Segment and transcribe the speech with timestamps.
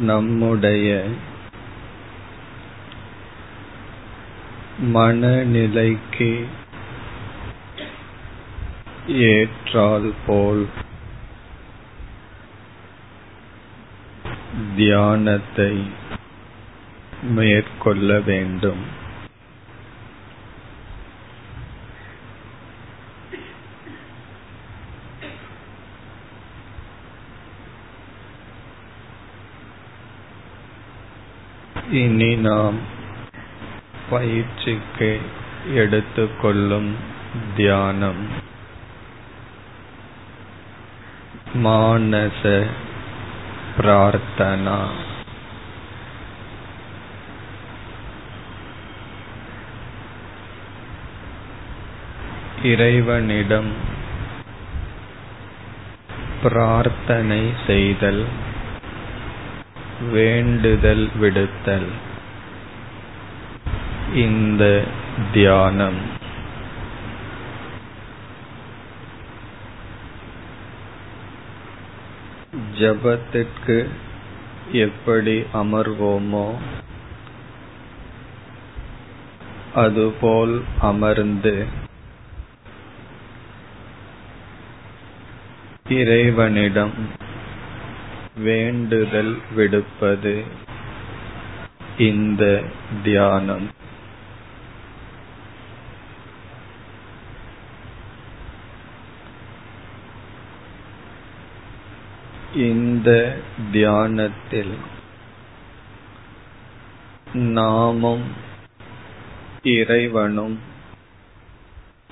[0.00, 1.08] நம்முடைய
[4.82, 6.46] மனநிலைக்கு
[9.06, 10.68] ஏற்றால் போல்
[14.76, 15.84] தியானத்தை
[17.22, 19.02] மேற்கொள்ள வேண்டும்.
[31.90, 32.78] இனி நாம்
[34.10, 35.20] பயிற்சிக்கு
[35.74, 36.96] எடுத்துக்கொள்ளும்
[37.56, 38.28] தியானம்.
[41.54, 42.66] மானச
[43.78, 44.86] பிரார்த்தனா.
[52.62, 53.72] இறைவனிடம்
[56.42, 58.52] பிரார்த்தனை செய்தல்.
[60.00, 61.88] வேண்டுதல் விடுத்தல்.
[64.14, 64.84] இந்த
[65.32, 66.22] தியானம்.
[72.78, 73.88] ஜபத்திற்கு
[74.72, 76.54] எப்படி அமர்வோமோ
[79.74, 81.66] அதுபோல் அமர்ந்து
[85.88, 87.22] இறைவனிடம்
[88.36, 90.44] வேண்டுதல் விடுப்பது.
[91.98, 92.64] இந்த
[93.02, 93.70] தியானம்.
[102.54, 103.40] இந்த
[103.72, 104.74] தியானத்தில்
[107.32, 108.32] நாமும்
[109.62, 110.60] இறைவனும்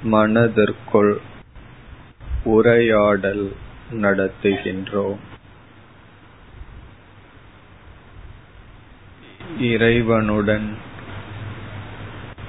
[0.03, 1.21] மனதிற்குள்
[2.45, 3.57] உரையாடல்
[3.93, 5.19] நடத்துகின்றோம்.
[9.63, 10.77] இறைவனுடன்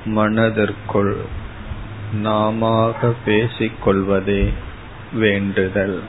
[0.05, 1.15] மனதிற்குள்
[2.13, 4.53] நாமாக பேசிக்கொள்வதே
[5.13, 6.03] வேண்டுதல்.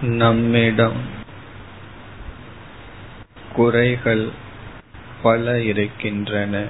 [0.00, 1.00] நம்மிடம்
[3.52, 4.28] குறைகள்
[5.22, 6.66] பல இருக்கின்றன.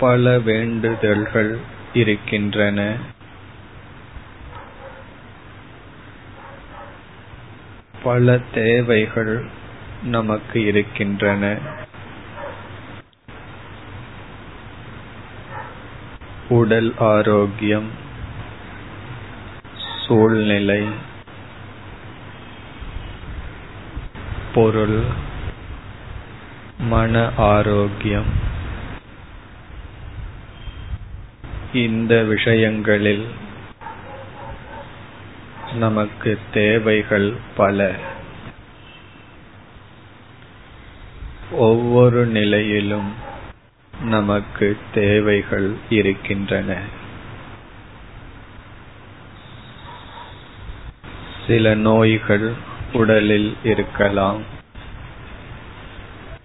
[0.00, 1.58] பல வேண்டுதல்கள்
[1.92, 2.96] இருக்கின்றன.
[8.02, 9.44] பல தேவைகள்
[10.02, 11.58] நமக்கு இருக்கின்றன.
[16.48, 17.90] உடல் ஆரோக்கியம்
[20.06, 20.88] சூழ்நிலை
[24.54, 25.04] பொருள்
[26.78, 28.54] மன ஆரோக்கியம்
[31.76, 33.26] இந்த விஷயங்களில்
[35.74, 37.94] நமக்கு தேவைகள் பல.
[41.50, 43.14] ஒவ்வொரு நிலையிலும்
[44.02, 46.78] நமக்கு தேவைகள் இருக்கின்றன.
[51.46, 52.52] சில நோய்கள்
[52.92, 54.42] உடலில் இருக்கலாம்.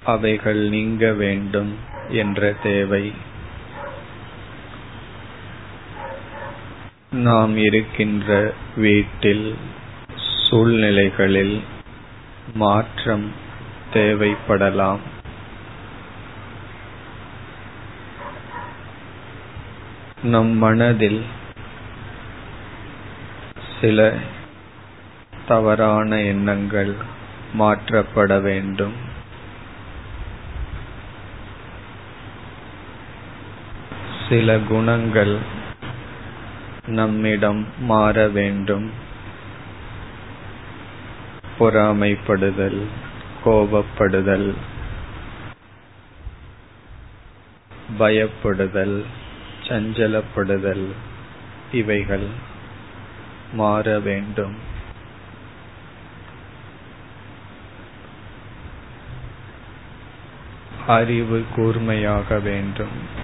[0.04, 1.76] அவைகள் நீங்க வேண்டும்
[2.10, 3.14] என்ற தேவை.
[7.12, 9.56] நாம் இருக்கின்ற வீட்டில்
[10.16, 11.62] சூழ்நிலைகளில்
[12.54, 13.32] மாற்றம்
[13.94, 15.00] தேவைப்படலாம்.
[20.24, 21.26] நம் மனதில்
[23.82, 24.14] சில
[25.48, 26.96] தவறான எண்ணங்கள்
[27.54, 28.94] மாற்றப்பட வேண்டும்.
[34.30, 35.60] சில குணங்கள்
[36.88, 38.92] நம்மிடம் மாற வேண்டும்.
[41.60, 42.86] பொறாமைப்படுதல்
[43.46, 44.56] கோபப்படுதல்
[48.00, 49.06] பயப்படுதல்
[49.68, 50.92] சஞ்சலப்படுதல்
[51.72, 52.28] இவைகள்
[53.54, 54.56] மாற வேண்டும்.
[60.88, 63.21] அறிவு கூர்மையாக வேண்டும்.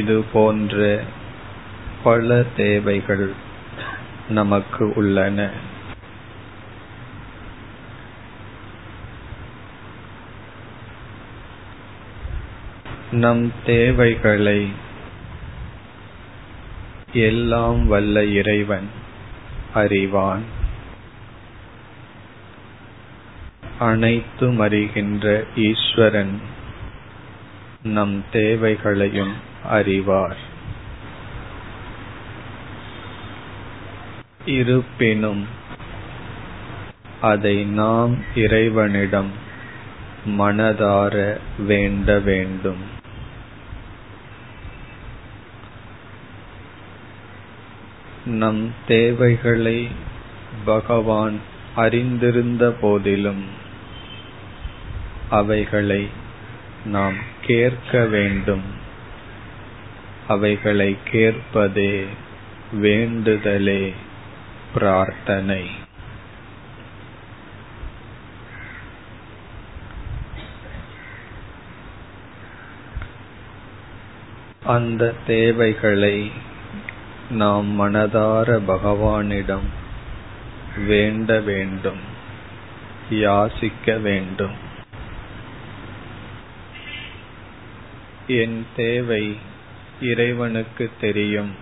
[0.00, 1.02] இது போன்ற
[2.02, 3.26] பல தேவைகள்
[4.28, 5.50] நமக்கு உள்ளன.
[13.12, 14.60] நம் தேவைகளை
[17.12, 18.88] எல்லாம் வல்ல இறைவன்
[19.74, 20.44] அறிவான்.
[23.80, 26.34] அனைத்துமறிகின்ற ஈஸ்வரன்
[27.82, 29.34] நம் தேவைகளையும்
[29.68, 30.36] அறிவார்.
[34.44, 35.46] இருப்பினும்
[37.20, 39.30] அதை நாம் இறைவனிடம்
[40.26, 42.94] மனதார வேண்ட வேண்டும்.
[48.26, 49.88] நம் தேவைகளை
[50.64, 51.40] பகவான்
[51.76, 53.44] அறிந்திருந்த போதிலும்
[55.30, 56.08] அவைகளை
[56.84, 57.14] நாம்
[57.46, 58.84] கேட்க வேண்டும்.
[60.28, 62.06] அவைகளை கேட்பதே
[62.72, 63.94] வேண்டுதலே
[64.74, 65.70] பிரார்த்தனை.
[74.64, 76.30] அந்த தேவைகளை
[77.30, 79.66] நாம் மனதார பகவானிடம்
[80.86, 82.00] வேண்ட வேண்டும்
[83.10, 84.56] யாசிக்க வேண்டும்.
[88.26, 89.54] என் தேவை
[90.00, 91.52] இறைவனுக்கு தெரியும்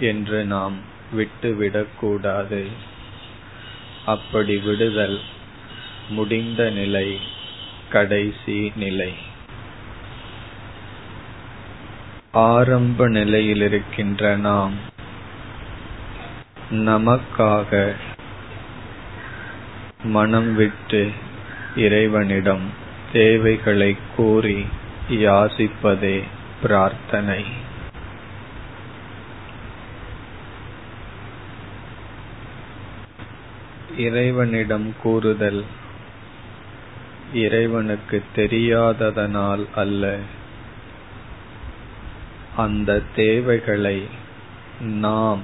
[0.00, 0.76] என்று நாம்
[1.12, 2.66] விட்டுவிடக்கூடாது
[4.04, 5.20] அப்படி விடுதல்
[6.08, 7.20] முடிந்த நிலை
[7.88, 9.12] கடைசி நிலை.
[12.34, 14.74] ஆரம்ப நிலையில் இருக்கின்ற நாம்
[16.70, 17.96] நமக்காக
[20.02, 21.10] மனம் விட்டு
[21.76, 22.72] இறைவனிடம்
[23.12, 24.64] தேவைகளை கூறி
[25.08, 26.24] யாசிப்பதே
[26.62, 27.44] பிரார்த்தனை.
[33.98, 35.64] இறைவனிடம் கூறுதல்
[37.32, 40.18] இறைவனுக்கு தெரியாததனால் அல்ல.
[42.56, 44.08] அந்த தேவைகளை
[44.80, 45.40] நாம்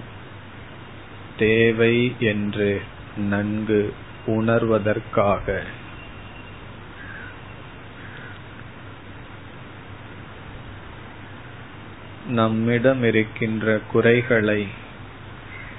[1.36, 2.82] தேவை என்று
[3.16, 3.94] நன்கு
[4.26, 5.62] உணர்வதற்காக.
[12.28, 14.66] நம்மிடம் இருக்கின்ற குறைகளை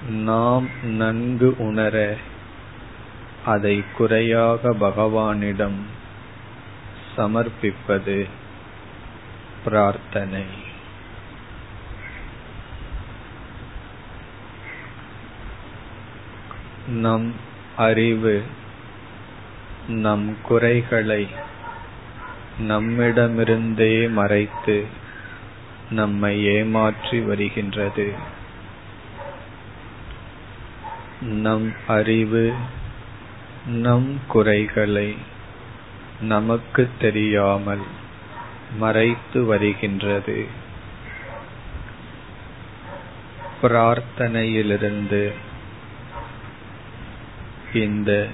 [0.09, 2.15] நாம் நன்கு உணர
[3.45, 5.79] அதை குறையாக பகவானிடம்
[7.17, 8.29] சமர்ப்பிப்பது
[9.63, 10.43] பிரார்த்தனை.
[16.87, 17.33] நம்
[17.75, 18.43] அறிவு
[19.87, 21.27] நம் குறைகளை
[22.67, 25.07] நம்மிடமிருந்தே மறைத்து
[25.91, 28.13] நம்மை ஏமாற்றி வருகின்றது.
[31.21, 32.53] நம் அறிவு
[33.67, 35.15] நம் குறைகளை
[36.21, 37.85] நமக்கு தெரியாமல்
[38.77, 40.47] மறைத்து வருகின்றது.
[43.61, 45.33] பிரார்த்தனையிலிருந்து
[47.73, 48.27] இந்த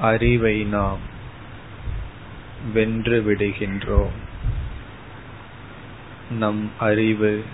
[0.00, 0.98] அறிவை நாம்
[2.72, 4.24] வென்று விடுகின்றோம்.
[6.30, 7.44] நம் அறிவு